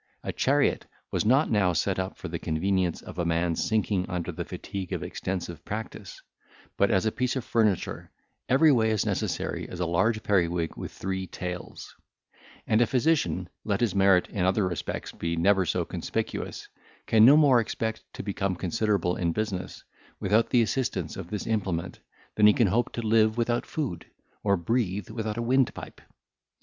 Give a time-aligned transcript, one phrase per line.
[0.23, 4.31] A chariot was not now set up for the convenience of a man sinking under
[4.31, 6.19] the fatigue of extensive practice,
[6.75, 8.09] but as a piece of furniture
[8.49, 11.93] every way as necessary as a large periwig with three tails;
[12.65, 16.67] and a physician, let his merit, in other respects, be never so conspicuous,
[17.05, 19.83] can no more expect to become considerable in business,
[20.19, 21.99] without the assistance of this implement,
[22.33, 24.07] than he can hope to live without food,
[24.43, 26.01] or breathe without a windpipe.